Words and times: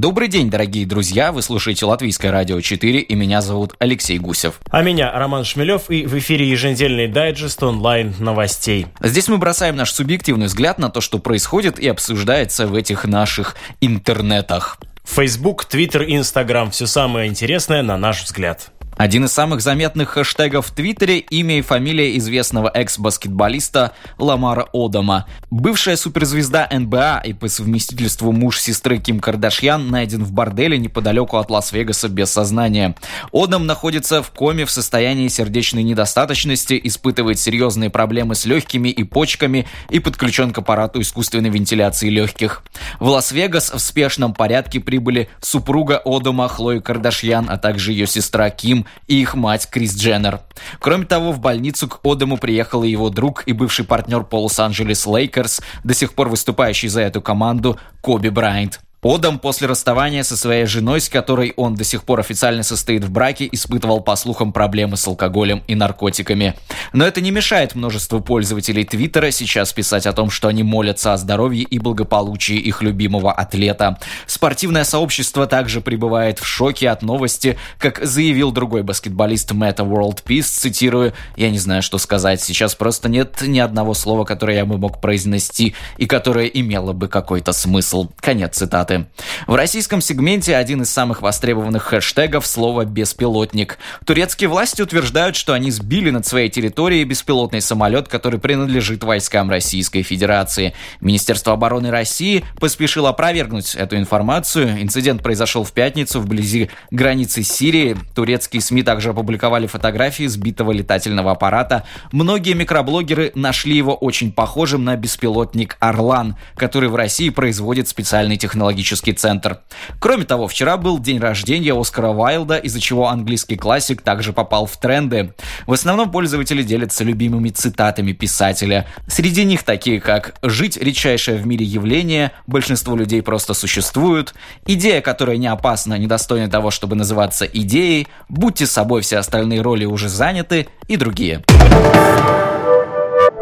Добрый 0.00 0.28
день, 0.28 0.48
дорогие 0.48 0.86
друзья! 0.86 1.30
Вы 1.30 1.42
слушаете 1.42 1.84
Латвийское 1.84 2.32
радио 2.32 2.58
4, 2.58 3.00
и 3.00 3.14
меня 3.14 3.42
зовут 3.42 3.74
Алексей 3.78 4.16
Гусев. 4.16 4.58
А 4.70 4.80
меня 4.80 5.12
Роман 5.12 5.44
Шмелев, 5.44 5.90
и 5.90 6.06
в 6.06 6.18
эфире 6.18 6.48
еженедельный 6.48 7.06
дайджест 7.06 7.62
онлайн 7.62 8.14
новостей. 8.18 8.86
Здесь 9.02 9.28
мы 9.28 9.36
бросаем 9.36 9.76
наш 9.76 9.92
субъективный 9.92 10.46
взгляд 10.46 10.78
на 10.78 10.88
то, 10.88 11.02
что 11.02 11.18
происходит 11.18 11.78
и 11.78 11.86
обсуждается 11.86 12.66
в 12.66 12.76
этих 12.76 13.04
наших 13.04 13.56
интернетах. 13.82 14.78
Facebook, 15.04 15.66
Twitter, 15.70 16.08
Instagram– 16.08 16.70
все 16.70 16.86
самое 16.86 17.28
интересное 17.28 17.82
на 17.82 17.98
наш 17.98 18.24
взгляд. 18.24 18.70
Один 19.00 19.24
из 19.24 19.32
самых 19.32 19.62
заметных 19.62 20.10
хэштегов 20.10 20.66
в 20.66 20.74
Твиттере– 20.74 21.18
имя 21.30 21.56
и 21.56 21.62
фамилия 21.62 22.18
известного 22.18 22.68
экс-баскетболиста 22.68 23.92
Ламара 24.18 24.68
Одама. 24.74 25.26
Бывшая 25.50 25.96
суперзвезда 25.96 26.68
НБА 26.70 27.22
и 27.24 27.32
по 27.32 27.48
совместительству 27.48 28.30
муж 28.30 28.60
сестры 28.60 28.98
Ким 28.98 29.20
Кардашьян 29.20 29.88
найден 29.88 30.22
в 30.22 30.32
борделе 30.32 30.76
неподалеку 30.76 31.38
от 31.38 31.50
Лас-Вегаса 31.50 32.10
без 32.10 32.30
сознания. 32.30 32.94
Одам 33.32 33.64
находится 33.66 34.22
в 34.22 34.32
коме 34.32 34.66
в 34.66 34.70
состоянии 34.70 35.28
сердечной 35.28 35.82
недостаточности, 35.82 36.78
испытывает 36.84 37.38
серьезные 37.38 37.88
проблемы 37.88 38.34
с 38.34 38.44
легкими 38.44 38.90
и 38.90 39.02
почками 39.02 39.66
и 39.88 39.98
подключен 39.98 40.52
к 40.52 40.58
аппарату 40.58 41.00
искусственной 41.00 41.48
вентиляции 41.48 42.10
легких. 42.10 42.62
В 42.98 43.08
Лас-Вегас 43.08 43.72
в 43.72 43.78
спешном 43.78 44.34
порядке 44.34 44.78
прибыли 44.78 45.30
супруга 45.40 46.02
Одама 46.04 46.48
Хлои 46.48 46.80
Кардашьян, 46.80 47.46
а 47.48 47.56
также 47.56 47.92
ее 47.92 48.06
сестра 48.06 48.50
Ким 48.50 48.84
и 49.06 49.20
их 49.20 49.34
мать 49.34 49.68
Крис 49.70 49.96
Дженнер. 49.96 50.40
Кроме 50.78 51.04
того, 51.04 51.32
в 51.32 51.40
больницу 51.40 51.88
к 51.88 52.00
Одему 52.04 52.36
приехал 52.36 52.82
его 52.82 53.10
друг 53.10 53.42
и 53.46 53.52
бывший 53.52 53.84
партнер 53.84 54.24
по 54.24 54.42
Лос-Анджелес 54.42 55.06
Лейкерс, 55.06 55.60
до 55.84 55.94
сих 55.94 56.14
пор 56.14 56.28
выступающий 56.28 56.88
за 56.88 57.02
эту 57.02 57.20
команду 57.22 57.78
Коби 58.00 58.28
Брайант. 58.28 58.80
Одам 59.02 59.38
после 59.38 59.66
расставания 59.66 60.22
со 60.22 60.36
своей 60.36 60.66
женой, 60.66 61.00
с 61.00 61.08
которой 61.08 61.54
он 61.56 61.74
до 61.74 61.84
сих 61.84 62.04
пор 62.04 62.20
официально 62.20 62.62
состоит 62.62 63.02
в 63.02 63.10
браке, 63.10 63.48
испытывал, 63.50 64.02
по 64.02 64.14
слухам, 64.14 64.52
проблемы 64.52 64.98
с 64.98 65.06
алкоголем 65.08 65.62
и 65.66 65.74
наркотиками. 65.74 66.54
Но 66.92 67.06
это 67.06 67.22
не 67.22 67.30
мешает 67.30 67.74
множеству 67.74 68.20
пользователей 68.20 68.84
Твиттера 68.84 69.30
сейчас 69.30 69.72
писать 69.72 70.06
о 70.06 70.12
том, 70.12 70.28
что 70.28 70.48
они 70.48 70.62
молятся 70.62 71.14
о 71.14 71.16
здоровье 71.16 71.62
и 71.62 71.78
благополучии 71.78 72.56
их 72.56 72.82
любимого 72.82 73.32
атлета. 73.32 73.98
Спортивное 74.26 74.84
сообщество 74.84 75.46
также 75.46 75.80
пребывает 75.80 76.38
в 76.38 76.44
шоке 76.44 76.90
от 76.90 77.00
новости, 77.00 77.56
как 77.78 78.04
заявил 78.04 78.52
другой 78.52 78.82
баскетболист 78.82 79.52
Мэтта 79.52 79.82
World 79.82 80.22
Peace, 80.26 80.42
цитирую, 80.42 81.14
«Я 81.36 81.50
не 81.50 81.58
знаю, 81.58 81.80
что 81.80 81.96
сказать, 81.96 82.42
сейчас 82.42 82.74
просто 82.74 83.08
нет 83.08 83.40
ни 83.40 83.60
одного 83.60 83.94
слова, 83.94 84.24
которое 84.24 84.58
я 84.58 84.66
бы 84.66 84.76
мог 84.76 85.00
произнести 85.00 85.74
и 85.96 86.04
которое 86.04 86.48
имело 86.48 86.92
бы 86.92 87.08
какой-то 87.08 87.52
смысл». 87.52 88.10
Конец 88.20 88.58
цитаты 88.58 88.89
цитаты. 88.90 89.06
В 89.46 89.54
российском 89.54 90.00
сегменте 90.00 90.56
один 90.56 90.82
из 90.82 90.90
самых 90.90 91.22
востребованных 91.22 91.84
хэштегов 91.84 92.46
слово 92.46 92.84
«беспилотник». 92.84 93.78
Турецкие 94.04 94.48
власти 94.48 94.82
утверждают, 94.82 95.36
что 95.36 95.52
они 95.52 95.70
сбили 95.70 96.10
над 96.10 96.26
своей 96.26 96.48
территорией 96.48 97.04
беспилотный 97.04 97.60
самолет, 97.60 98.08
который 98.08 98.40
принадлежит 98.40 99.04
войскам 99.04 99.50
Российской 99.50 100.02
Федерации. 100.02 100.74
Министерство 101.00 101.52
обороны 101.52 101.90
России 101.90 102.44
поспешило 102.58 103.10
опровергнуть 103.10 103.74
эту 103.74 103.96
информацию. 103.96 104.82
Инцидент 104.82 105.22
произошел 105.22 105.64
в 105.64 105.72
пятницу 105.72 106.20
вблизи 106.20 106.70
границы 106.90 107.42
Сирии. 107.42 107.96
Турецкие 108.14 108.60
СМИ 108.60 108.82
также 108.82 109.10
опубликовали 109.10 109.66
фотографии 109.66 110.26
сбитого 110.26 110.72
летательного 110.72 111.32
аппарата. 111.32 111.84
Многие 112.12 112.54
микроблогеры 112.54 113.32
нашли 113.34 113.76
его 113.76 113.94
очень 113.94 114.32
похожим 114.32 114.84
на 114.84 114.96
беспилотник 114.96 115.76
«Орлан», 115.80 116.36
который 116.56 116.88
в 116.88 116.96
России 116.96 117.28
производит 117.30 117.88
специальный 117.88 118.36
технологический 118.36 118.79
технологический 118.80 119.12
центр. 119.12 119.60
Кроме 119.98 120.24
того, 120.24 120.48
вчера 120.48 120.76
был 120.76 120.98
день 120.98 121.18
рождения 121.18 121.78
Оскара 121.78 122.08
Уайлда, 122.08 122.56
из-за 122.56 122.80
чего 122.80 123.08
английский 123.08 123.56
классик 123.56 124.02
также 124.02 124.32
попал 124.32 124.66
в 124.66 124.76
тренды. 124.76 125.34
В 125.66 125.72
основном 125.72 126.10
пользователи 126.10 126.62
делятся 126.62 127.04
любимыми 127.04 127.50
цитатами 127.50 128.12
писателя. 128.12 128.86
Среди 129.08 129.44
них 129.44 129.62
такие, 129.62 130.00
как 130.00 130.34
«Жить– 130.42 130.76
редчайшее 130.80 131.36
в 131.38 131.46
мире 131.46 131.64
явление», 131.64 132.32
«Большинство 132.46 132.96
людей 132.96 133.22
просто 133.22 133.54
существуют», 133.54 134.34
«Идея, 134.66 135.00
которая 135.00 135.36
не 135.36 135.46
опасна, 135.46 135.98
недостойна 135.98 136.50
того, 136.50 136.70
чтобы 136.70 136.96
называться 136.96 137.44
идеей», 137.44 138.08
«Будьте 138.28 138.66
собой, 138.66 139.02
все 139.02 139.18
остальные 139.18 139.60
роли 139.60 139.84
уже 139.84 140.08
заняты» 140.08 140.68
и 140.88 140.96
другие. 140.96 141.42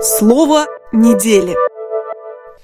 Слово 0.00 0.66
недели. 0.93 1.55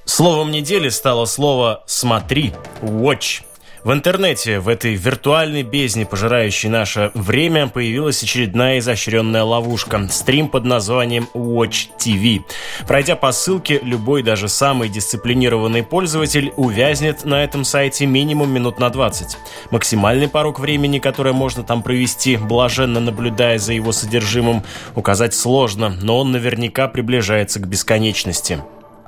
Словом 0.04 0.50
недели 0.50 0.90
стало 0.90 1.24
слово 1.24 1.82
«смотри», 1.86 2.52
«watch». 2.82 3.42
В 3.84 3.92
интернете, 3.92 4.60
в 4.60 4.68
этой 4.68 4.94
виртуальной 4.94 5.62
бездне, 5.62 6.06
пожирающей 6.06 6.70
наше 6.70 7.10
время, 7.12 7.68
появилась 7.68 8.22
очередная 8.22 8.78
изощренная 8.78 9.44
ловушка– 9.44 10.08
стрим 10.10 10.48
под 10.48 10.64
названием 10.64 11.28
Watch 11.34 11.88
TV. 11.98 12.40
Пройдя 12.86 13.14
по 13.14 13.30
ссылке, 13.30 13.80
любой, 13.82 14.22
даже 14.22 14.48
самый 14.48 14.88
дисциплинированный 14.88 15.82
пользователь 15.82 16.54
увязнет 16.56 17.26
на 17.26 17.44
этом 17.44 17.64
сайте 17.64 18.06
минимум 18.06 18.50
минут 18.50 18.78
на 18.78 18.88
20. 18.88 19.36
Максимальный 19.70 20.28
порог 20.28 20.60
времени, 20.60 20.98
которое 20.98 21.34
можно 21.34 21.62
там 21.62 21.82
провести, 21.82 22.38
блаженно 22.38 23.00
наблюдая 23.00 23.58
за 23.58 23.74
его 23.74 23.92
содержимым, 23.92 24.62
указать 24.94 25.34
сложно, 25.34 25.90
но 26.00 26.20
он 26.20 26.32
наверняка 26.32 26.88
приближается 26.88 27.60
к 27.60 27.68
бесконечности. 27.68 28.62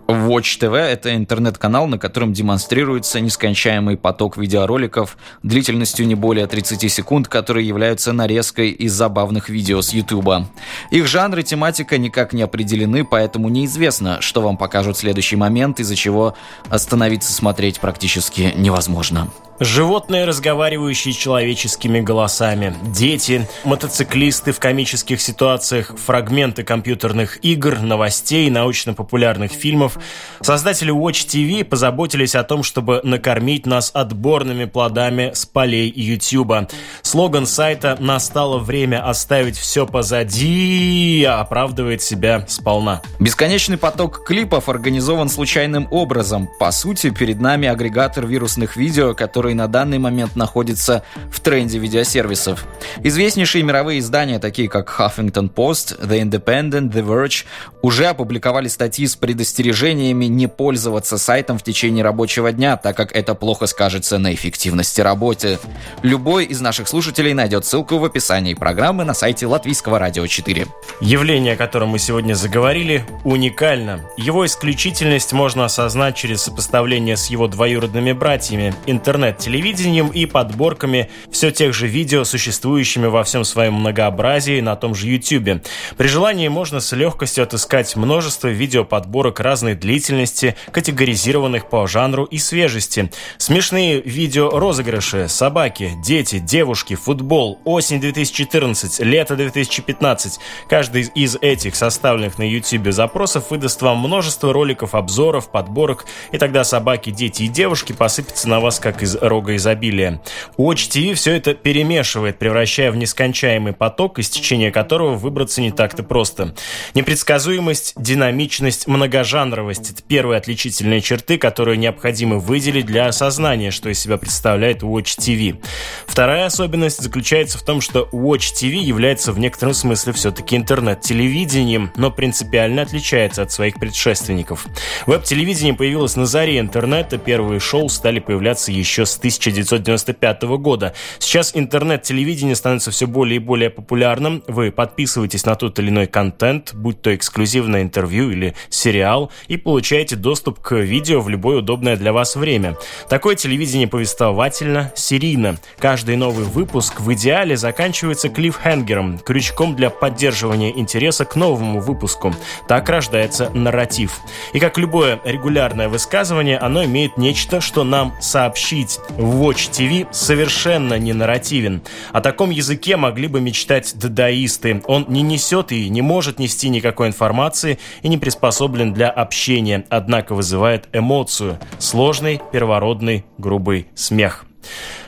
Watch 0.06 0.60
TV— 0.60 0.76
это 0.76 1.16
интернет-канал, 1.16 1.88
на 1.88 1.98
котором 1.98 2.32
демонстрируется 2.32 3.20
нескончаемый 3.20 3.96
поток 3.96 4.36
видеороликов 4.36 5.16
длительностью 5.42 6.06
не 6.06 6.14
более 6.14 6.46
30 6.46 6.90
секунд, 6.90 7.26
которые 7.26 7.66
являются 7.66 8.12
нарезкой 8.12 8.70
из 8.70 8.92
забавных 8.92 9.48
видео 9.48 9.82
с 9.82 9.92
YouTube. 9.92 10.46
Их 10.90 11.06
жанр 11.08 11.38
и 11.38 11.42
тематика 11.42 11.98
никак 11.98 12.32
не 12.32 12.42
определены, 12.42 13.04
поэтому 13.04 13.48
неизвестно, 13.48 14.20
что 14.20 14.42
вам 14.42 14.56
покажут 14.56 14.96
в 14.96 15.00
следующий 15.00 15.36
момент, 15.36 15.80
из-за 15.80 15.96
чего 15.96 16.34
остановиться 16.68 17.32
смотреть 17.32 17.80
практически 17.80 18.52
невозможно. 18.56 19.28
Животные, 19.58 20.26
разговаривающие 20.26 21.14
человеческими 21.14 22.00
голосами, 22.00 22.74
дети, 22.92 23.48
мотоциклисты 23.64 24.52
в 24.52 24.60
комических 24.60 25.18
ситуациях, 25.18 25.92
фрагменты 25.96 26.62
компьютерных 26.62 27.42
игр, 27.42 27.80
новостей, 27.80 28.50
научно-популярных 28.50 29.52
фильмов. 29.52 29.98
Создатели 30.42 30.92
Watch 30.92 31.26
TV 31.26 31.64
позаботились 31.64 32.34
о 32.34 32.44
том, 32.44 32.62
чтобы 32.62 33.00
накормить 33.02 33.64
нас 33.64 33.90
отборными 33.94 34.66
плодами 34.66 35.30
с 35.32 35.46
полей 35.46 35.90
YouTube. 35.90 36.70
Слоган 37.00 37.46
сайта 37.46 37.96
«Настало 37.98 38.58
время 38.58 39.08
оставить 39.08 39.56
все 39.56 39.86
позади» 39.86 41.24
оправдывает 41.24 42.02
себя 42.02 42.44
сполна. 42.46 43.00
Бесконечный 43.20 43.78
поток 43.78 44.24
клипов 44.26 44.68
организован 44.68 45.30
случайным 45.30 45.88
образом. 45.90 46.48
По 46.58 46.70
сути, 46.72 47.08
перед 47.08 47.40
нами 47.40 47.68
агрегатор 47.68 48.26
вирусных 48.26 48.76
видео, 48.76 49.14
который 49.14 49.45
который 49.46 49.54
на 49.54 49.68
данный 49.68 49.98
момент 49.98 50.34
находится 50.34 51.04
в 51.30 51.38
тренде 51.38 51.78
видеосервисов. 51.78 52.66
Известнейшие 53.04 53.62
мировые 53.62 54.00
издания, 54.00 54.40
такие 54.40 54.68
как 54.68 54.92
Huffington 54.98 55.48
Post, 55.48 56.00
The 56.00 56.20
Independent, 56.20 56.92
The 56.92 57.06
Verge, 57.06 57.44
уже 57.80 58.06
опубликовали 58.06 58.66
статьи 58.66 59.06
с 59.06 59.14
предостережениями 59.14 60.24
не 60.24 60.48
пользоваться 60.48 61.16
сайтом 61.16 61.58
в 61.58 61.62
течение 61.62 62.02
рабочего 62.02 62.50
дня, 62.50 62.76
так 62.76 62.96
как 62.96 63.14
это 63.14 63.36
плохо 63.36 63.66
скажется 63.66 64.18
на 64.18 64.34
эффективности 64.34 65.00
работы. 65.00 65.60
Любой 66.02 66.46
из 66.46 66.60
наших 66.60 66.88
слушателей 66.88 67.32
найдет 67.32 67.64
ссылку 67.64 67.98
в 67.98 68.04
описании 68.04 68.54
программы 68.54 69.04
на 69.04 69.14
сайте 69.14 69.46
Латвийского 69.46 70.00
радио 70.00 70.26
4. 70.26 70.66
Явление, 71.00 71.52
о 71.52 71.56
котором 71.56 71.90
мы 71.90 72.00
сегодня 72.00 72.34
заговорили, 72.34 73.04
уникально. 73.22 74.00
Его 74.16 74.44
исключительность 74.44 75.32
можно 75.32 75.66
осознать 75.66 76.16
через 76.16 76.42
сопоставление 76.42 77.16
с 77.16 77.26
его 77.26 77.46
двоюродными 77.46 78.10
братьями– 78.10 78.74
интернет 78.86 79.35
телевидением 79.38 80.08
и 80.08 80.26
подборками 80.26 81.10
все 81.30 81.50
тех 81.50 81.74
же 81.74 81.86
видео, 81.86 82.24
существующими 82.24 83.06
во 83.06 83.24
всем 83.24 83.44
своем 83.44 83.74
многообразии 83.74 84.60
на 84.60 84.76
том 84.76 84.94
же 84.94 85.08
YouTube. 85.08 85.62
При 85.96 86.06
желании 86.08 86.48
можно 86.48 86.80
с 86.80 86.92
легкостью 86.92 87.44
отыскать 87.44 87.96
множество 87.96 88.48
видеоподборок 88.48 89.40
разной 89.40 89.74
длительности, 89.74 90.56
категоризированных 90.72 91.68
по 91.68 91.86
жанру 91.86 92.24
и 92.24 92.38
свежести. 92.38 93.10
Смешные 93.38 94.00
видео-розыгрыши, 94.00 95.28
собаки, 95.28 95.92
дети, 96.04 96.38
девушки, 96.38 96.94
футбол, 96.94 97.60
осень 97.64 98.00
2014, 98.00 99.00
лето 99.00 99.36
2015. 99.36 100.38
Каждый 100.68 101.02
из 101.14 101.36
этих 101.36 101.76
составленных 101.76 102.38
на 102.38 102.48
YouTube 102.48 102.92
запросов 102.92 103.50
выдаст 103.50 103.82
вам 103.82 103.98
множество 103.98 104.52
роликов, 104.52 104.94
обзоров, 104.94 105.50
подборок, 105.50 106.06
и 106.32 106.38
тогда 106.38 106.64
собаки, 106.64 107.10
дети 107.10 107.44
и 107.44 107.48
девушки 107.48 107.92
посыпятся 107.92 108.48
на 108.48 108.60
вас 108.60 108.80
как 108.80 109.02
из 109.02 109.16
рога 109.28 109.56
изобилия. 109.56 110.20
Watch 110.56 110.88
TV 110.90 111.14
все 111.14 111.32
это 111.34 111.54
перемешивает, 111.54 112.38
превращая 112.38 112.90
в 112.90 112.96
нескончаемый 112.96 113.72
поток, 113.72 114.18
из 114.18 114.28
течения 114.28 114.70
которого 114.70 115.14
выбраться 115.14 115.60
не 115.60 115.70
так-то 115.70 116.02
просто. 116.02 116.54
Непредсказуемость, 116.94 117.94
динамичность, 117.96 118.86
многожанровость– 118.86 119.90
это 119.92 120.02
первые 120.02 120.38
отличительные 120.38 121.00
черты, 121.00 121.38
которые 121.38 121.76
необходимо 121.76 122.38
выделить 122.38 122.86
для 122.86 123.06
осознания, 123.06 123.70
что 123.70 123.88
из 123.88 123.98
себя 123.98 124.16
представляет 124.16 124.82
Watch 124.82 125.18
TV. 125.18 125.62
Вторая 126.06 126.46
особенность 126.46 127.02
заключается 127.02 127.58
в 127.58 127.62
том, 127.62 127.80
что 127.80 128.08
Watch 128.12 128.52
TV 128.54 128.76
является 128.76 129.32
в 129.32 129.38
некотором 129.38 129.74
смысле 129.74 130.12
все-таки 130.12 130.56
интернет-телевидением, 130.56 131.92
но 131.96 132.10
принципиально 132.10 132.82
отличается 132.82 133.42
от 133.42 133.52
своих 133.52 133.76
предшественников. 133.76 134.66
Веб-телевидение 135.06 135.74
появилось 135.74 136.16
на 136.16 136.26
заре 136.26 136.58
интернета, 136.58 137.18
первые 137.18 137.60
шоу 137.60 137.88
стали 137.88 138.20
появляться 138.20 138.72
еще 138.72 139.06
с 139.06 139.15
1995 139.18 140.42
года. 140.58 140.94
Сейчас 141.18 141.52
интернет-телевидение 141.54 142.54
становится 142.54 142.90
все 142.90 143.06
более 143.06 143.36
и 143.36 143.40
более 143.40 143.70
популярным. 143.70 144.42
Вы 144.46 144.70
подписываетесь 144.70 145.44
на 145.44 145.54
тот 145.54 145.78
или 145.78 145.90
иной 145.90 146.06
контент, 146.06 146.74
будь 146.74 147.00
то 147.02 147.14
эксклюзивное 147.14 147.82
интервью 147.82 148.30
или 148.30 148.54
сериал, 148.68 149.30
и 149.48 149.56
получаете 149.56 150.16
доступ 150.16 150.60
к 150.60 150.76
видео 150.76 151.20
в 151.20 151.28
любое 151.28 151.58
удобное 151.58 151.96
для 151.96 152.12
вас 152.12 152.36
время. 152.36 152.76
Такое 153.08 153.36
телевидение 153.36 153.88
повествовательно, 153.88 154.92
серийно. 154.94 155.56
Каждый 155.78 156.16
новый 156.16 156.44
выпуск 156.44 157.00
в 157.00 157.12
идеале 157.14 157.56
заканчивается 157.56 158.28
клиффхенгером, 158.28 159.18
крючком 159.18 159.76
для 159.76 159.90
поддерживания 159.90 160.70
интереса 160.70 161.24
к 161.24 161.36
новому 161.36 161.80
выпуску. 161.80 162.34
Так 162.68 162.88
рождается 162.88 163.50
нарратив. 163.50 164.20
И 164.52 164.60
как 164.60 164.78
любое 164.78 165.20
регулярное 165.24 165.88
высказывание, 165.88 166.58
оно 166.58 166.84
имеет 166.84 167.16
нечто, 167.16 167.60
что 167.60 167.84
нам 167.84 168.14
сообщить. 168.20 168.98
Watch 169.10 169.70
TV 169.70 170.06
совершенно 170.10 170.98
не 170.98 171.12
нарративен. 171.12 171.82
О 172.12 172.20
таком 172.20 172.50
языке 172.50 172.96
могли 172.96 173.28
бы 173.28 173.40
мечтать 173.40 173.94
дадаисты. 173.98 174.82
Он 174.86 175.06
не 175.08 175.22
несет 175.22 175.72
и 175.72 175.88
не 175.88 176.02
может 176.02 176.38
нести 176.38 176.68
никакой 176.68 177.08
информации 177.08 177.78
и 178.02 178.08
не 178.08 178.18
приспособлен 178.18 178.92
для 178.92 179.08
общения, 179.08 179.84
однако 179.88 180.34
вызывает 180.34 180.88
эмоцию. 180.92 181.58
Сложный, 181.78 182.40
первородный, 182.52 183.24
грубый 183.38 183.86
смех. 183.94 184.44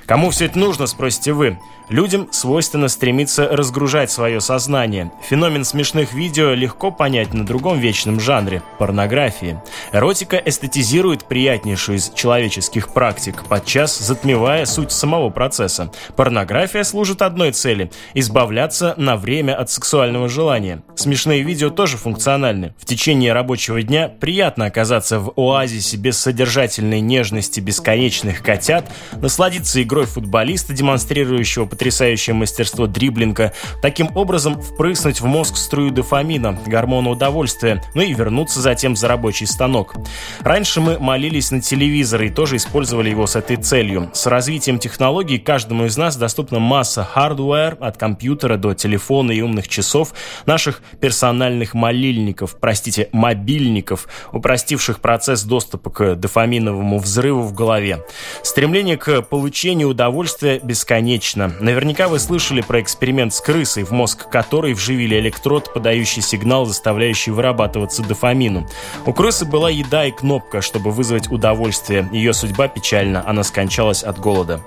Кому 0.07 0.31
все 0.31 0.47
это 0.47 0.59
нужно, 0.59 0.87
спросите 0.87 1.33
вы? 1.33 1.59
Людям 1.89 2.29
свойственно 2.33 2.89
стремиться 2.89 3.49
разгружать 3.49 4.11
свое 4.11 4.41
сознание. 4.41 5.11
Феномен 5.23 5.65
смешных 5.65 6.13
видео 6.13 6.53
легко 6.53 6.91
понять 6.91 7.33
на 7.33 7.47
другом 7.47 7.79
вечном 7.79 8.21
жанре– 8.21 8.63
порнографии. 8.79 9.59
Эротика 9.93 10.37
эстетизирует 10.37 11.25
приятнейшую 11.25 11.97
из 11.97 12.11
человеческих 12.11 12.93
практик, 12.93 13.45
подчас 13.49 13.99
затмевая 13.99 14.67
суть 14.67 14.93
самого 14.93 15.31
процесса. 15.31 15.91
Порнография 16.15 16.85
служит 16.85 17.23
одной 17.23 17.53
цели– 17.53 17.91
избавляться 18.15 18.93
на 18.99 19.17
время 19.17 19.55
от 19.55 19.71
сексуального 19.71 20.29
желания. 20.29 20.83
Смешные 20.99 21.43
видео 21.45 21.71
тоже 21.71 21.97
функциональны. 21.97 22.75
В 22.77 22.85
течение 22.85 23.33
рабочего 23.33 23.81
дня 23.81 24.09
приятно 24.09 24.65
оказаться 24.65 25.21
в 25.21 25.33
оазисе 25.37 25.97
без 25.97 26.19
содержательной 26.19 27.01
нежности 27.01 27.61
бесконечных 27.61 28.43
котят, 28.43 28.91
насладиться 29.15 29.81
игрой 29.81 30.07
футболиста, 30.07 30.73
демонстрирующего 30.73 31.67
потрясающее 31.67 32.35
мастерство 32.35 32.89
дриблинга, 32.89 33.53
таким 33.81 34.11
образом 34.17 34.61
впрыснуть 34.61 35.21
в 35.21 35.25
мозг 35.27 35.57
струю 35.57 35.93
дофамина, 35.93 36.59
гормона 36.67 37.11
удовольствия, 37.11 37.81
ну 37.95 38.03
и 38.03 38.13
вернуться 38.13 38.61
затем 38.61 38.97
за 38.97 39.07
рабочий 39.07 39.47
станок. 39.47 39.95
Раньше 40.41 40.81
мы 40.81 40.99
молились 40.99 41.53
на 41.53 41.61
телевизор 41.61 42.25
и 42.25 42.29
тоже 42.29 42.57
использовали 42.57 43.09
его 43.09 43.29
с 43.29 43.37
этой 43.37 43.57
целью. 43.57 44.11
С 44.15 44.27
развитием 44.27 44.81
технологий 44.81 45.39
каждому 45.39 45.85
из 45.85 45.97
нас 45.97 46.17
доступна 46.17 46.59
масса 46.59 47.05
hardware, 47.05 47.77
от 47.79 47.97
компьютера 47.97 48.57
до 48.57 48.75
телефона 48.75 49.31
и 49.31 49.43
умных 49.43 49.69
часов, 49.69 50.13
наших 50.45 50.83
персональных 51.01 51.75
молильников, 51.75 52.57
простите, 52.61 53.09
мобильников, 53.13 54.09
упростивших 54.33 55.01
процесс 55.01 55.43
доступа 55.43 55.91
к 55.91 56.15
дофаминовому 56.15 56.99
взрыву 56.99 57.43
в 57.43 57.55
голове. 57.55 58.05
Стремление 58.43 58.97
к 58.97 59.23
получению 59.23 59.89
удовольствия 59.89 60.61
бесконечно. 60.63 61.53
Наверняка 61.61 62.09
вы 62.09 62.19
слышали 62.19 62.61
про 62.61 62.81
эксперимент 62.81 63.35
с 63.35 63.41
крысой, 63.41 63.85
в 63.85 63.91
мозг 63.91 64.29
которой 64.31 64.75
вживили 64.75 65.19
электрод, 65.19 65.73
подающий 65.73 66.23
сигнал, 66.23 66.67
заставляющий 66.67 67.33
вырабатываться 67.33 68.03
дофамину. 68.03 68.67
У 69.07 69.13
крысы 69.13 69.45
была 69.45 69.71
еда 69.71 70.07
и 70.07 70.11
кнопка, 70.11 70.61
чтобы 70.61 70.91
вызвать 70.91 71.31
удовольствие. 71.31 72.09
Ее 72.13 72.33
судьба 72.33 72.69
печальна, 72.69 73.23
она 73.27 73.43
скончалась 73.43 74.03
от 74.03 74.19
голода. 74.19 74.61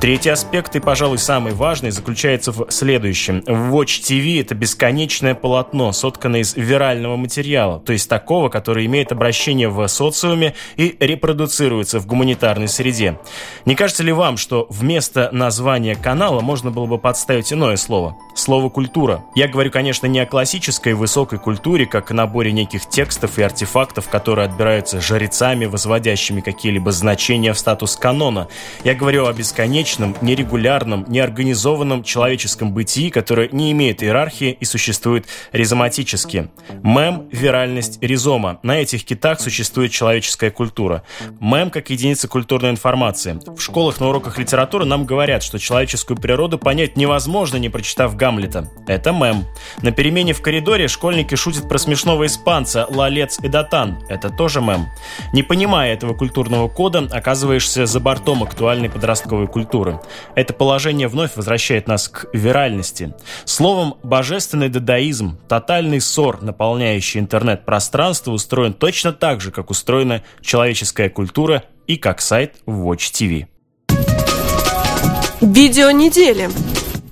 Третий 0.00 0.30
аспект, 0.30 0.74
и, 0.76 0.80
пожалуй, 0.80 1.18
самый 1.18 1.52
важный, 1.52 1.90
заключается 1.90 2.52
в 2.52 2.70
следующем. 2.70 3.40
Watch 3.46 4.00
TV— 4.02 4.40
это 4.42 4.54
бесконечное 4.54 5.34
полотно, 5.34 5.67
сотканное 5.92 6.40
из 6.40 6.54
вирального 6.56 7.16
материала, 7.16 7.80
то 7.80 7.92
есть 7.92 8.08
такого, 8.08 8.48
который 8.48 8.86
имеет 8.86 9.12
обращение 9.12 9.68
в 9.68 9.86
социуме 9.88 10.54
и 10.76 10.96
репродуцируется 11.00 12.00
в 12.00 12.06
гуманитарной 12.06 12.68
среде. 12.68 13.18
Не 13.64 13.74
кажется 13.74 14.02
ли 14.02 14.12
вам, 14.12 14.36
что 14.36 14.66
вместо 14.70 15.30
названия 15.32 15.94
канала 15.94 16.40
можно 16.40 16.70
было 16.70 16.86
бы 16.86 16.98
подставить 16.98 17.52
иное 17.52 17.76
слово. 17.76 18.16
Слово 18.34 18.68
«культура». 18.68 19.24
Я 19.34 19.48
говорю, 19.48 19.70
конечно, 19.70 20.06
не 20.06 20.20
о 20.20 20.26
классической 20.26 20.94
высокой 20.94 21.38
культуре, 21.38 21.86
как 21.86 22.10
наборе 22.10 22.52
неких 22.52 22.88
текстов 22.88 23.38
и 23.38 23.42
артефактов, 23.42 24.08
которые 24.08 24.46
отбираются 24.46 25.00
жрецами, 25.00 25.66
возводящими 25.66 26.40
какие-либо 26.40 26.92
значения 26.92 27.52
в 27.52 27.58
статус 27.58 27.96
канона. 27.96 28.48
Я 28.84 28.94
говорю 28.94 29.26
о 29.26 29.32
бесконечном, 29.32 30.16
нерегулярном, 30.20 31.04
неорганизованном 31.08 32.02
человеческом 32.02 32.72
бытии, 32.72 33.10
которое 33.10 33.48
не 33.50 33.72
имеет 33.72 34.02
иерархии 34.02 34.56
и 34.58 34.64
существует 34.64 35.26
ризоматически. 35.58 36.48
Мем– 36.82 37.28
виральность 37.32 37.98
ризома. 38.00 38.60
На 38.62 38.80
этих 38.80 39.04
китах 39.04 39.40
существует 39.40 39.90
человеческая 39.90 40.50
культура. 40.50 41.02
Мем 41.40 41.70
как 41.70 41.90
единица 41.90 42.28
культурной 42.28 42.70
информации. 42.70 43.40
В 43.46 43.60
школах 43.60 44.00
на 44.00 44.08
уроках 44.08 44.38
литературы 44.38 44.84
нам 44.84 45.04
говорят, 45.04 45.42
что 45.42 45.58
человеческую 45.58 46.16
природу 46.16 46.58
понять 46.58 46.96
невозможно, 46.96 47.56
не 47.56 47.68
прочитав 47.68 48.14
Гамлета. 48.16 48.70
Это 48.86 49.12
мем. 49.12 49.44
На 49.82 49.90
перемене 49.90 50.32
в 50.32 50.40
коридоре 50.40 50.86
школьники 50.86 51.34
шутят 51.34 51.68
про 51.68 51.78
смешного 51.78 52.26
испанца 52.26 52.86
Лалец 52.88 53.40
и 53.42 53.48
Датан. 53.48 53.98
Это 54.08 54.30
тоже 54.30 54.60
мем. 54.60 54.86
Не 55.32 55.42
понимая 55.42 55.92
этого 55.92 56.14
культурного 56.14 56.68
кода, 56.68 57.08
оказываешься 57.10 57.86
за 57.86 58.00
бортом 58.00 58.44
актуальной 58.44 58.88
подростковой 58.88 59.48
культуры. 59.48 60.00
Это 60.36 60.54
положение 60.54 61.08
вновь 61.08 61.36
возвращает 61.36 61.88
нас 61.88 62.08
к 62.08 62.26
виральности. 62.32 63.12
Словом, 63.44 63.96
божественный 64.04 64.68
дадаизм, 64.68 65.36
тотальный 65.48 66.00
ссор, 66.00 66.42
наполняющий 66.42 67.18
интернет-пространство, 67.20 68.32
устроен 68.32 68.74
точно 68.74 69.12
так 69.12 69.40
же, 69.40 69.50
как 69.50 69.70
устроена 69.70 70.22
человеческая 70.40 71.08
культура 71.08 71.64
и 71.86 71.96
как 71.96 72.20
сайт 72.20 72.56
Watch 72.66 73.12
TV. 73.12 73.46
Видео 75.40 75.90
недели. 75.90 76.48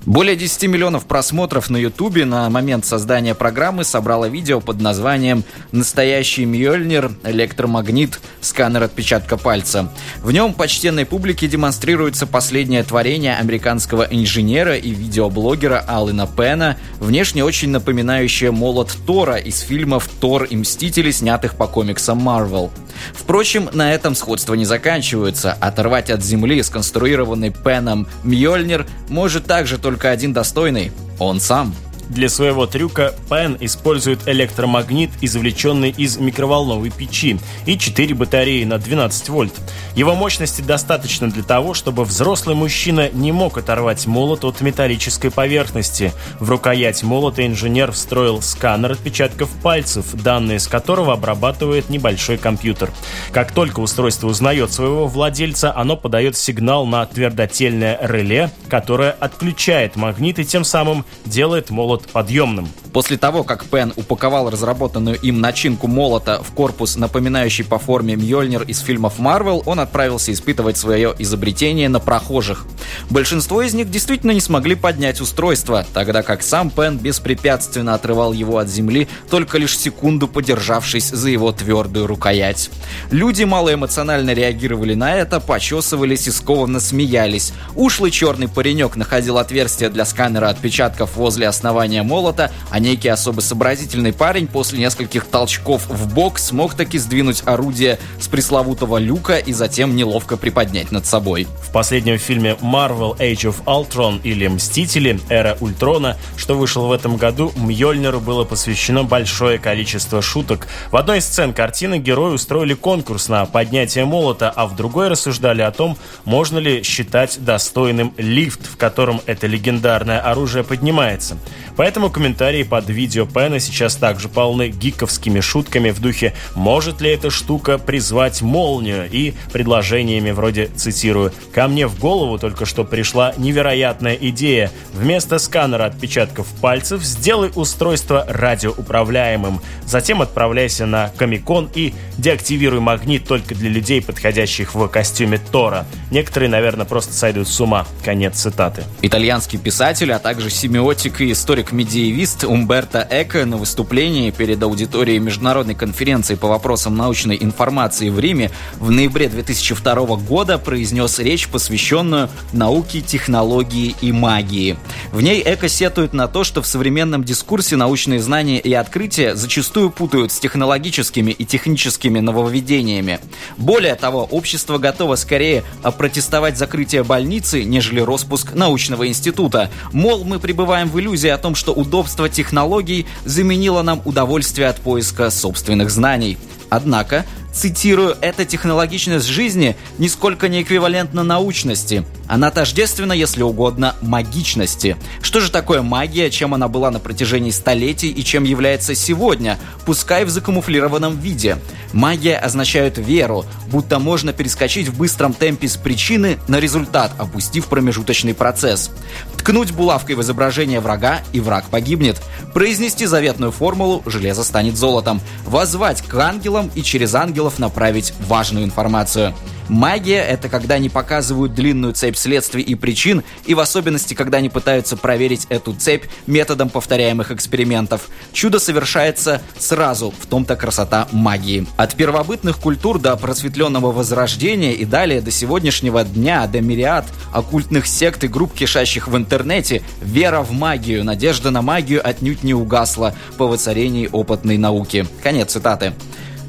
Более 0.06 0.36
10 0.36 0.68
миллионов 0.68 1.04
просмотров 1.04 1.68
на 1.68 1.76
Ютубе 1.76 2.24
на 2.24 2.48
момент 2.48 2.86
создания 2.86 3.34
программы 3.34 3.82
собрало 3.82 4.26
видео 4.26 4.60
под 4.60 4.80
названием 4.80 5.42
«Настоящий 5.72 6.44
Мьёльнир. 6.44 7.10
Электромагнит. 7.24 8.20
Сканер 8.40 8.84
отпечатка 8.84 9.36
пальца». 9.36 9.92
В 10.22 10.30
нем 10.30 10.54
почтенной 10.54 11.06
публике 11.06 11.48
демонстрируется 11.48 12.28
последнее 12.28 12.84
творение 12.84 13.34
американского 13.34 14.06
инженера 14.08 14.76
и 14.76 14.90
видеоблогера 14.90 15.84
Аллена 15.88 16.28
Пена, 16.28 16.76
внешне 17.00 17.42
очень 17.42 17.70
напоминающее 17.70 18.52
молот 18.52 18.96
Тора 19.08 19.38
из 19.38 19.58
фильмов 19.58 20.08
«Тор 20.20 20.44
и 20.44 20.54
Мстители», 20.54 21.10
снятых 21.10 21.56
по 21.56 21.66
комиксам 21.66 22.20
Marvel. 22.20 22.70
Впрочем, 23.12 23.68
на 23.72 23.92
этом 23.92 24.14
сходства 24.14 24.54
не 24.54 24.64
заканчиваются. 24.64 25.52
Оторвать 25.52 26.10
от 26.10 26.22
земли 26.22 26.62
сконструированный 26.62 27.50
Пеном 27.50 28.06
Мьёльнир 28.24 28.86
может 29.08 29.46
также 29.46 29.78
только 29.78 30.10
один 30.10 30.32
достойный– 30.32 30.92
он 31.18 31.40
сам– 31.40 31.74
для 32.08 32.28
своего 32.28 32.66
трюка 32.66 33.14
Пен 33.28 33.56
использует 33.60 34.26
электромагнит, 34.28 35.10
извлеченный 35.20 35.90
из 35.90 36.18
микроволновой 36.18 36.90
печи, 36.90 37.38
и 37.66 37.78
4 37.78 38.14
батареи 38.14 38.64
на 38.64 38.78
12 38.78 39.28
вольт. 39.28 39.52
Его 39.94 40.14
мощности 40.14 40.60
достаточно 40.60 41.30
для 41.30 41.42
того, 41.42 41.74
чтобы 41.74 42.04
взрослый 42.04 42.54
мужчина 42.54 43.10
не 43.10 43.32
мог 43.32 43.58
оторвать 43.58 44.06
молот 44.06 44.44
от 44.44 44.60
металлической 44.60 45.30
поверхности. 45.30 46.12
В 46.38 46.50
рукоять 46.50 47.02
молота 47.02 47.46
инженер 47.46 47.92
встроил 47.92 48.42
сканер 48.42 48.92
отпечатков 48.92 49.50
пальцев, 49.62 50.06
данные 50.14 50.60
с 50.60 50.68
которого 50.68 51.14
обрабатывает 51.14 51.88
небольшой 51.88 52.36
компьютер. 52.36 52.90
Как 53.32 53.52
только 53.52 53.80
устройство 53.80 54.28
узнает 54.28 54.72
своего 54.72 55.06
владельца, 55.06 55.74
оно 55.74 55.96
подает 55.96 56.36
сигнал 56.36 56.86
на 56.86 57.04
твердотельное 57.06 57.98
реле, 58.02 58.50
которое 58.68 59.10
отключает 59.10 59.96
магнит 59.96 60.38
и 60.38 60.44
тем 60.44 60.64
самым 60.64 61.04
делает 61.24 61.70
молот 61.70 61.95
подъемным. 62.04 62.68
После 62.96 63.18
того, 63.18 63.44
как 63.44 63.66
Пен 63.66 63.92
упаковал 63.96 64.48
разработанную 64.48 65.20
им 65.20 65.38
начинку 65.38 65.86
молота 65.86 66.42
в 66.42 66.52
корпус, 66.52 66.96
напоминающий 66.96 67.62
по 67.62 67.78
форме 67.78 68.16
Мьёльнир 68.16 68.62
из 68.62 68.78
фильмов 68.78 69.18
Марвел, 69.18 69.62
он 69.66 69.80
отправился 69.80 70.32
испытывать 70.32 70.78
свое 70.78 71.14
изобретение 71.18 71.90
на 71.90 72.00
прохожих. 72.00 72.64
Большинство 73.10 73.60
из 73.60 73.74
них 73.74 73.90
действительно 73.90 74.30
не 74.30 74.40
смогли 74.40 74.76
поднять 74.76 75.20
устройство, 75.20 75.84
тогда 75.92 76.22
как 76.22 76.42
сам 76.42 76.70
Пен 76.70 76.96
беспрепятственно 76.96 77.92
отрывал 77.92 78.32
его 78.32 78.56
от 78.56 78.70
земли, 78.70 79.08
только 79.28 79.58
лишь 79.58 79.76
секунду 79.76 80.26
подержавшись 80.26 81.10
за 81.10 81.28
его 81.28 81.52
твердую 81.52 82.06
рукоять. 82.06 82.70
Люди 83.10 83.44
малоэмоционально 83.44 84.32
реагировали 84.32 84.94
на 84.94 85.14
это, 85.14 85.38
почесывались 85.38 86.28
и 86.28 86.30
скованно 86.30 86.80
смеялись. 86.80 87.52
Ушлый 87.74 88.10
черный 88.10 88.48
паренек 88.48 88.96
находил 88.96 89.36
отверстие 89.36 89.90
для 89.90 90.06
сканера 90.06 90.48
отпечатков 90.48 91.16
возле 91.16 91.46
основания 91.46 92.02
молота, 92.02 92.50
а 92.70 92.85
некий 92.86 93.08
особо 93.08 93.40
сообразительный 93.40 94.12
парень 94.12 94.46
после 94.46 94.78
нескольких 94.78 95.24
толчков 95.26 95.88
в 95.88 96.14
бок 96.14 96.38
смог 96.38 96.74
таки 96.74 96.98
сдвинуть 96.98 97.42
орудие 97.44 97.98
с 98.20 98.28
пресловутого 98.28 98.98
люка 98.98 99.38
и 99.38 99.52
затем 99.52 99.96
неловко 99.96 100.36
приподнять 100.36 100.92
над 100.92 101.04
собой. 101.04 101.48
В 101.60 101.72
последнем 101.72 102.16
фильме 102.18 102.56
Marvel 102.62 103.18
Age 103.18 103.52
of 103.52 103.64
Ultron 103.64 104.20
или 104.22 104.46
Мстители 104.46 105.18
Эра 105.28 105.56
Ультрона, 105.60 106.16
что 106.36 106.56
вышел 106.56 106.86
в 106.86 106.92
этом 106.92 107.16
году, 107.16 107.52
Мьёльниру 107.56 108.20
было 108.20 108.44
посвящено 108.44 109.02
большое 109.02 109.58
количество 109.58 110.22
шуток. 110.22 110.68
В 110.92 110.96
одной 110.96 111.18
из 111.18 111.26
сцен 111.26 111.52
картины 111.52 111.98
герои 111.98 112.34
устроили 112.34 112.74
конкурс 112.74 113.28
на 113.28 113.46
поднятие 113.46 114.04
молота, 114.04 114.48
а 114.54 114.66
в 114.66 114.76
другой 114.76 115.08
рассуждали 115.08 115.62
о 115.62 115.72
том, 115.72 115.98
можно 116.24 116.58
ли 116.58 116.84
считать 116.84 117.44
достойным 117.44 118.14
лифт, 118.16 118.64
в 118.64 118.76
котором 118.76 119.20
это 119.26 119.48
легендарное 119.48 120.20
оружие 120.20 120.62
поднимается. 120.62 121.36
Поэтому 121.76 122.10
комментарии 122.10 122.62
под 122.66 122.88
видео 122.88 123.26
Пена 123.26 123.58
сейчас 123.58 123.96
также 123.96 124.28
полны 124.28 124.68
гиковскими 124.68 125.40
шутками 125.40 125.90
в 125.90 126.00
духе 126.00 126.34
«Может 126.54 127.00
ли 127.00 127.10
эта 127.10 127.30
штука 127.30 127.78
призвать 127.78 128.42
молнию?» 128.42 129.08
и 129.10 129.34
предложениями 129.52 130.30
вроде, 130.30 130.68
цитирую, 130.76 131.32
«Ко 131.52 131.68
мне 131.68 131.86
в 131.86 131.98
голову 131.98 132.38
только 132.38 132.66
что 132.66 132.84
пришла 132.84 133.34
невероятная 133.36 134.14
идея. 134.14 134.70
Вместо 134.92 135.38
сканера 135.38 135.86
отпечатков 135.86 136.46
пальцев 136.60 137.02
сделай 137.02 137.50
устройство 137.54 138.24
радиоуправляемым. 138.28 139.60
Затем 139.84 140.22
отправляйся 140.22 140.86
на 140.86 141.10
Комикон 141.16 141.70
и 141.74 141.94
деактивируй 142.18 142.80
магнит 142.80 143.26
только 143.26 143.54
для 143.54 143.70
людей, 143.70 144.00
подходящих 144.02 144.74
в 144.74 144.86
костюме 144.88 145.38
Тора. 145.52 145.86
Некоторые, 146.10 146.48
наверное, 146.48 146.86
просто 146.86 147.12
сойдут 147.12 147.48
с 147.48 147.60
ума». 147.60 147.86
Конец 148.04 148.36
цитаты. 148.36 148.84
Итальянский 149.02 149.58
писатель, 149.58 150.12
а 150.12 150.18
также 150.18 150.50
семиотик 150.50 151.20
и 151.20 151.32
историк 151.32 151.66
историк-медиевист 151.66 152.44
Умберто 152.56 153.06
Эко 153.10 153.44
на 153.44 153.58
выступлении 153.58 154.30
перед 154.30 154.62
аудиторией 154.62 155.18
Международной 155.18 155.74
конференции 155.74 156.36
по 156.36 156.48
вопросам 156.48 156.96
научной 156.96 157.36
информации 157.38 158.08
в 158.08 158.18
Риме 158.18 158.50
в 158.78 158.90
ноябре 158.90 159.28
2002 159.28 159.94
года 160.16 160.56
произнес 160.56 161.18
речь, 161.18 161.48
посвященную 161.48 162.30
науке, 162.54 163.02
технологии 163.02 163.94
и 164.00 164.10
магии. 164.10 164.78
В 165.12 165.20
ней 165.20 165.42
Эко 165.44 165.68
сетует 165.68 166.14
на 166.14 166.28
то, 166.28 166.44
что 166.44 166.62
в 166.62 166.66
современном 166.66 167.24
дискурсе 167.24 167.76
научные 167.76 168.20
знания 168.20 168.58
и 168.58 168.72
открытия 168.72 169.34
зачастую 169.34 169.90
путают 169.90 170.32
с 170.32 170.38
технологическими 170.38 171.32
и 171.32 171.44
техническими 171.44 172.20
нововведениями. 172.20 173.20
Более 173.58 173.96
того, 173.96 174.24
общество 174.24 174.78
готово 174.78 175.16
скорее 175.16 175.62
опротестовать 175.82 176.56
закрытие 176.56 177.04
больницы, 177.04 177.64
нежели 177.64 178.00
распуск 178.00 178.54
научного 178.54 179.06
института. 179.08 179.70
Мол, 179.92 180.24
мы 180.24 180.38
пребываем 180.38 180.88
в 180.88 180.98
иллюзии 180.98 181.28
о 181.28 181.36
том, 181.36 181.54
что 181.54 181.74
удобство 181.74 182.30
технологий 182.46 183.06
заменило 183.24 183.82
нам 183.82 184.00
удовольствие 184.04 184.68
от 184.68 184.76
поиска 184.76 185.30
собственных 185.30 185.90
знаний. 185.90 186.38
Однако, 186.70 187.24
цитирую, 187.56 188.16
«эта 188.20 188.44
технологичность 188.44 189.26
жизни 189.26 189.76
нисколько 189.98 190.48
не 190.48 190.62
эквивалентна 190.62 191.22
научности. 191.22 192.04
Она 192.28 192.50
тождественна, 192.50 193.12
если 193.12 193.42
угодно, 193.42 193.94
магичности. 194.02 194.96
Что 195.22 195.40
же 195.40 195.50
такое 195.50 195.82
магия, 195.82 196.30
чем 196.30 196.54
она 196.54 196.68
была 196.68 196.90
на 196.90 196.98
протяжении 196.98 197.50
столетий 197.50 198.10
и 198.10 198.24
чем 198.24 198.44
является 198.44 198.94
сегодня, 198.94 199.58
пускай 199.84 200.24
в 200.24 200.30
закамуфлированном 200.30 201.18
виде? 201.18 201.58
Магия 201.92 202.36
означает 202.36 202.98
веру, 202.98 203.44
будто 203.68 203.98
можно 203.98 204.32
перескочить 204.32 204.88
в 204.88 204.98
быстром 204.98 205.32
темпе 205.32 205.68
с 205.68 205.76
причины 205.76 206.38
на 206.48 206.58
результат, 206.60 207.12
опустив 207.18 207.66
промежуточный 207.66 208.34
процесс. 208.34 208.90
Ткнуть 209.36 209.70
булавкой 209.70 210.16
в 210.16 210.22
изображение 210.22 210.80
врага, 210.80 211.20
и 211.32 211.40
враг 211.40 211.66
погибнет. 211.70 212.20
Произнести 212.52 213.06
заветную 213.06 213.52
формулу 213.52 214.02
«железо 214.06 214.42
станет 214.42 214.76
золотом». 214.76 215.20
Возвать 215.46 216.02
к 216.02 216.14
ангелам 216.16 216.70
и 216.74 216.82
через 216.82 217.14
ангелов 217.14 217.45
направить 217.58 218.12
важную 218.20 218.64
информацию. 218.64 219.34
Магия— 219.68 220.20
это 220.28 220.48
когда 220.48 220.76
они 220.76 220.88
показывают 220.88 221.54
длинную 221.54 221.92
цепь 221.92 222.16
следствий 222.16 222.62
и 222.62 222.74
причин, 222.74 223.24
и 223.46 223.54
в 223.54 223.60
особенности, 223.60 224.14
когда 224.14 224.38
они 224.38 224.48
пытаются 224.48 224.96
проверить 224.96 225.46
эту 225.48 225.74
цепь 225.74 226.04
методом 226.26 226.68
повторяемых 226.68 227.32
экспериментов. 227.32 228.08
Чудо 228.32 228.58
совершается 228.58 229.42
сразу, 229.58 230.14
в 230.18 230.26
том-то 230.26 230.56
красота 230.56 231.08
магии. 231.10 231.66
От 231.76 231.94
первобытных 231.96 232.58
культур 232.58 233.00
до 233.00 233.16
просветленного 233.16 233.90
возрождения 233.90 234.72
и 234.72 234.84
далее 234.84 235.20
до 235.20 235.30
сегодняшнего 235.30 236.04
дня, 236.04 236.46
до 236.46 236.60
мириад 236.60 237.06
оккультных 237.32 237.86
сект 237.86 238.22
и 238.24 238.28
групп, 238.28 238.54
кишащих 238.54 239.08
в 239.08 239.16
интернете, 239.16 239.82
вера 240.00 240.42
в 240.42 240.52
магию, 240.52 241.04
надежда 241.04 241.50
на 241.50 241.62
магию 241.62 242.06
отнюдь 242.08 242.44
не 242.44 242.54
угасла 242.54 243.14
по 243.36 243.46
воцарении 243.46 244.08
опытной 244.10 244.58
науки. 244.58 245.06
Конец 245.22 245.52
цитаты. 245.52 245.94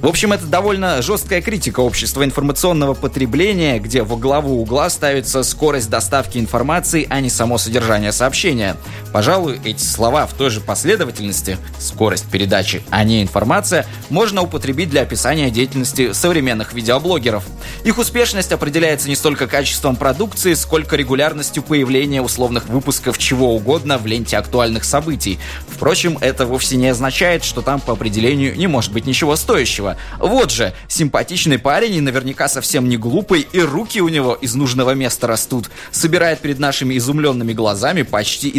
В 0.02 0.06
общем, 0.06 0.32
это 0.32 0.46
довольно 0.46 1.02
жесткая 1.02 1.42
критика 1.42 1.80
общества 1.80 2.24
информационного 2.24 2.94
потребления, 2.94 3.80
где 3.80 4.04
во 4.04 4.16
главу 4.16 4.62
угла 4.62 4.92
ставится 4.92 5.42
скорость 5.42 5.90
доставки 5.90 6.38
информации, 6.38 7.08
а 7.10 7.20
не 7.20 7.32
само 7.32 7.58
содержание 7.58 8.12
сообщения. 8.12 8.78
Пожалуй, 9.18 9.60
эти 9.66 9.82
слова 9.82 10.28
в 10.28 10.34
той 10.34 10.52
же 10.52 10.62
последовательности 10.62 11.58
«скорость 11.80 12.30
передачи, 12.30 12.84
а 12.92 13.04
не 13.04 13.24
информация» 13.24 13.88
можно 14.12 14.44
употребить 14.44 14.92
для 14.92 15.02
описания 15.02 15.50
деятельности 15.50 16.14
современных 16.14 16.74
видеоблогеров. 16.74 17.44
Их 17.84 17.98
успешность 17.98 18.52
определяется 18.52 19.10
не 19.10 19.16
столько 19.16 19.48
качеством 19.48 19.96
продукции, 19.96 20.54
сколько 20.54 20.96
регулярностью 20.96 21.64
появления 21.64 22.22
условных 22.22 22.70
выпусков 22.70 23.18
чего 23.18 23.56
угодно 23.56 23.98
в 23.98 24.06
ленте 24.06 24.38
актуальных 24.38 24.84
событий. 24.84 25.40
Впрочем, 25.68 26.20
это 26.22 26.46
вовсе 26.46 26.76
не 26.76 26.90
означает, 26.90 27.44
что 27.44 27.64
там 27.64 27.80
по 27.80 27.94
определению 27.94 28.56
не 28.56 28.68
может 28.68 28.94
быть 28.94 29.08
ничего 29.08 29.36
стоящего. 29.36 29.98
Вот 30.20 30.52
же, 30.52 30.76
симпатичный 30.88 31.58
парень 31.58 31.96
и 31.96 32.02
наверняка 32.02 32.48
совсем 32.48 32.88
не 32.88 32.98
глупый, 32.98 33.48
и 33.52 33.62
руки 33.62 34.00
у 34.00 34.10
него 34.10 34.36
из 34.36 34.54
нужного 34.54 34.92
места 34.92 35.26
растут. 35.26 35.72
Собирает 35.92 36.38
перед 36.38 36.60
нашими 36.60 36.96
изумленными 37.00 37.54
глазами 37.54 38.04
почти 38.04 38.56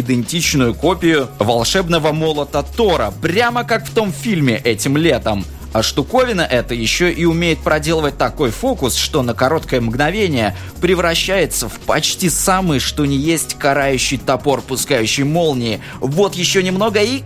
идентичную 0.49 0.73
копию 0.73 1.29
волшебного 1.37 2.11
молота 2.11 2.63
Тора, 2.63 3.13
прямо 3.21 3.63
как 3.63 3.85
в 3.85 3.93
том 3.93 4.11
фильме 4.11 4.57
этим 4.57 4.97
летом. 4.97 5.45
А 5.73 5.83
штуковина 5.83 6.41
эта 6.41 6.73
еще 6.73 7.11
и 7.11 7.25
умеет 7.25 7.59
проделывать 7.59 8.17
такой 8.17 8.49
фокус, 8.49 8.95
что 8.95 9.21
на 9.21 9.35
короткое 9.35 9.81
мгновение 9.81 10.55
превращается 10.81 11.69
в 11.69 11.79
почти 11.81 12.29
самый, 12.29 12.79
что 12.79 13.05
не 13.05 13.17
есть 13.17 13.53
карающий 13.53 14.17
топор, 14.17 14.61
пускающий 14.61 15.23
молнии. 15.23 15.79
Вот 15.99 16.33
еще 16.33 16.63
немного 16.63 16.99
и 17.01 17.21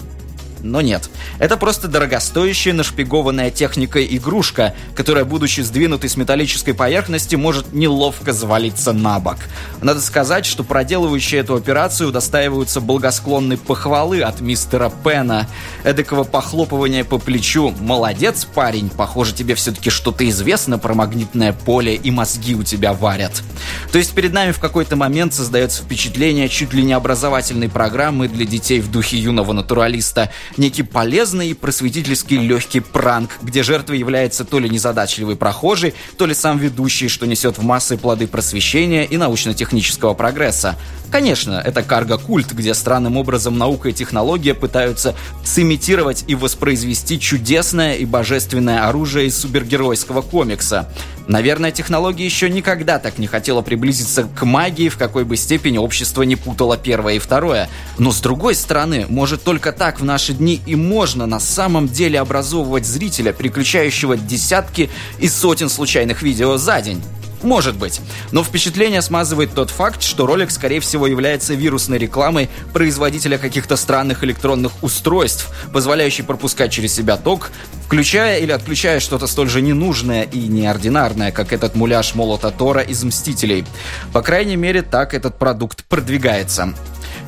но 0.63 0.81
нет. 0.81 1.09
Это 1.39 1.57
просто 1.57 1.87
дорогостоящая 1.87 2.73
нашпигованная 2.73 3.51
техникой 3.51 4.07
игрушка, 4.09 4.73
которая, 4.95 5.25
будучи 5.25 5.61
сдвинутой 5.61 6.09
с 6.09 6.17
металлической 6.17 6.73
поверхности, 6.73 7.35
может 7.35 7.73
неловко 7.73 8.33
завалиться 8.33 8.93
на 8.93 9.19
бок. 9.19 9.37
Надо 9.81 10.01
сказать, 10.01 10.45
что 10.45 10.63
проделывающие 10.63 11.41
эту 11.41 11.55
операцию 11.55 12.09
удостаиваются 12.09 12.79
благосклонной 12.79 13.57
похвалы 13.57 14.21
от 14.21 14.39
мистера 14.39 14.91
Пена, 15.03 15.47
эдакого 15.83 16.23
похлопывания 16.23 17.03
по 17.03 17.17
плечу. 17.17 17.73
«Молодец, 17.79 18.45
парень, 18.45 18.89
похоже, 18.89 19.33
тебе 19.33 19.55
все-таки 19.55 19.89
что-то 19.89 20.27
известно 20.29 20.79
про 20.79 20.93
магнитное 20.93 21.51
поле, 21.51 21.95
и 21.95 22.09
мозги 22.09 22.55
у 22.55 22.63
тебя 22.63 22.93
варят». 22.93 23.43
То 23.91 23.97
есть 23.97 24.13
перед 24.13 24.31
нами 24.31 24.51
в 24.51 24.59
какой-то 24.59 24.95
момент 24.95 25.33
создается 25.33 25.83
впечатление 25.83 26.47
чуть 26.47 26.73
ли 26.73 26.83
не 26.83 26.93
образовательной 26.93 27.69
программы 27.69 28.29
для 28.29 28.45
детей 28.45 28.79
в 28.79 28.89
духе 28.89 29.17
юного 29.17 29.51
натуралиста– 29.51 30.31
некий 30.57 30.83
полезный 30.83 31.49
и 31.49 31.53
просветительский 31.53 32.37
легкий 32.37 32.79
пранк, 32.79 33.31
где 33.41 33.63
жертвой 33.63 33.99
является 33.99 34.45
то 34.45 34.59
ли 34.59 34.69
незадачливый 34.69 35.35
прохожий, 35.35 35.93
то 36.17 36.25
ли 36.25 36.33
сам 36.33 36.57
ведущий, 36.57 37.07
что 37.07 37.25
несет 37.25 37.57
в 37.57 37.63
массы 37.63 37.97
плоды 37.97 38.27
просвещения 38.27 39.05
и 39.05 39.17
научно-технического 39.17 40.13
прогресса. 40.13 40.77
Конечно, 41.13 41.61
это 41.63 41.83
карго-культ, 41.83 42.53
где 42.53 42.73
странным 42.73 43.17
образом 43.17 43.55
наука 43.55 43.89
и 43.89 43.93
технология 43.93 44.55
пытаются 44.55 45.13
сымитировать 45.43 46.23
и 46.25 46.33
воспроизвести 46.33 47.19
чудесное 47.19 47.93
и 47.97 48.05
божественное 48.05 48.87
оружие 48.89 49.27
из 49.27 49.37
супергеройского 49.37 50.23
комикса. 50.23 50.89
Наверное, 51.27 51.69
технология 51.69 52.25
еще 52.25 52.49
никогда 52.49 52.97
так 52.97 53.19
не 53.19 53.27
хотела 53.27 53.61
приблизиться 53.61 54.23
к 54.23 54.43
магии, 54.43 54.89
в 54.89 54.97
какой 54.97 55.23
бы 55.23 55.37
степени 55.37 55.77
общество 55.77 56.23
не 56.23 56.35
путало 56.35 56.77
первое 56.77 57.13
и 57.13 57.19
второе. 57.19 57.69
Но 57.99 58.11
с 58.11 58.19
другой 58.19 58.55
стороны, 58.55 59.05
может 59.07 59.43
только 59.43 59.71
так 59.71 59.99
в 59.99 60.03
наши 60.03 60.33
дни 60.33 60.61
и 60.65 60.75
можно 60.75 61.27
на 61.27 61.39
самом 61.39 61.87
деле 61.89 62.19
образовывать 62.19 62.87
зрителя, 62.87 63.33
переключающего 63.33 64.17
десятки 64.17 64.89
и 65.19 65.27
сотен 65.27 65.69
случайных 65.69 66.23
видео 66.23 66.57
за 66.57 66.81
день. 66.81 67.03
Может 67.43 67.75
быть. 67.75 68.01
Но 68.31 68.43
впечатление 68.43 69.01
смазывает 69.01 69.53
тот 69.53 69.69
факт, 69.69 70.01
что 70.01 70.25
ролик, 70.25 70.49
скорее 70.49 70.79
всего, 70.79 71.07
является 71.07 71.53
вирусной 71.53 71.97
рекламой 71.97 72.49
производителя 72.71 73.37
каких-то 73.37 73.75
странных 73.75 74.23
электронных 74.23 74.71
устройств, 74.81 75.49
позволяющей 75.73 76.23
пропускать 76.23 76.71
через 76.71 76.93
себя 76.93 77.17
ток, 77.17 77.51
включая 77.85 78.39
или 78.39 78.51
отключая 78.51 78.99
что-то 78.99 79.27
столь 79.27 79.49
же 79.49 79.61
ненужное 79.61 80.23
и 80.23 80.47
неординарное, 80.47 81.31
как 81.31 81.51
этот 81.51 81.75
муляж 81.75 82.15
молота 82.15 82.49
Тора 82.49 82.81
из 82.81 83.03
«Мстителей». 83.03 83.65
По 84.13 84.21
крайней 84.21 84.55
мере, 84.55 84.81
так 84.81 85.13
этот 85.13 85.37
продукт 85.37 85.83
продвигается. 85.83 86.73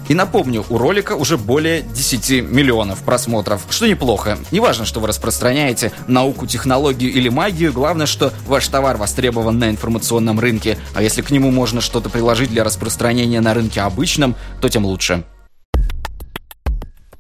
И 0.07 0.13
напомню, 0.13 0.63
у 0.69 0.77
ролика 0.77 1.13
уже 1.13 1.37
более 1.37 1.81
10 1.81 2.49
миллионов 2.49 2.99
просмотров, 2.99 3.65
что 3.69 3.87
неплохо. 3.87 4.37
Неважно, 4.51 4.85
что 4.85 4.99
вы 4.99 5.07
распространяете 5.07 5.91
науку, 6.07 6.45
технологию 6.45 7.11
или 7.11 7.29
магию, 7.29 7.73
главное, 7.73 8.05
что 8.05 8.31
ваш 8.45 8.67
товар 8.67 8.97
востребован 8.97 9.57
на 9.57 9.69
информационном 9.69 10.39
рынке, 10.39 10.77
а 10.93 11.01
если 11.01 11.21
к 11.21 11.31
нему 11.31 11.51
можно 11.51 11.81
что-то 11.81 12.09
приложить 12.09 12.49
для 12.49 12.63
распространения 12.63 13.41
на 13.41 13.53
рынке 13.53 13.81
обычном, 13.81 14.35
то 14.61 14.69
тем 14.69 14.85
лучше. 14.85 15.23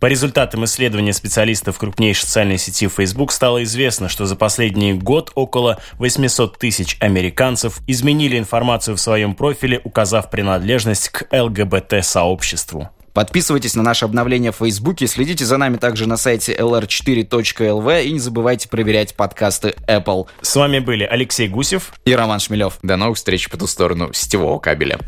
По 0.05 0.07
результатам 0.07 0.63
исследования 0.65 1.13
специалистов 1.13 1.79
крупнейшей 1.79 2.27
социальной 2.27 2.59
сети 2.59 2.87
Facebook 2.87 3.31
стало 3.31 3.63
известно, 3.63 4.07
что 4.07 4.27
за 4.27 4.35
последний 4.35 4.93
год 4.93 5.31
около 5.33 5.81
800 5.93 6.59
тысяч 6.59 6.95
американцев 6.99 7.79
изменили 7.87 8.37
информацию 8.37 8.97
в 8.97 9.01
своем 9.01 9.33
профиле, 9.33 9.81
указав 9.83 10.29
принадлежность 10.29 11.09
к 11.09 11.25
ЛГБТ-сообществу. 11.31 12.91
Подписывайтесь 13.13 13.73
на 13.73 13.81
наше 13.81 14.05
обновление 14.05 14.51
в 14.51 14.57
Фейсбуке, 14.57 15.07
следите 15.07 15.43
за 15.43 15.57
нами 15.57 15.77
также 15.77 16.07
на 16.07 16.17
сайте 16.17 16.53
lr4.lv 16.53 18.05
и 18.05 18.11
не 18.11 18.19
забывайте 18.19 18.69
проверять 18.69 19.15
подкасты 19.15 19.73
Apple. 19.87 20.27
С 20.39 20.55
вами 20.55 20.77
были 20.77 21.03
Алексей 21.03 21.47
Гусев 21.47 21.93
и 22.05 22.13
Роман 22.13 22.39
Шмелев. 22.39 22.77
До 22.83 22.95
новых 22.95 23.17
встреч 23.17 23.49
по 23.49 23.57
ту 23.57 23.65
сторону 23.65 24.13
сетевого 24.13 24.59
кабеля. 24.59 24.99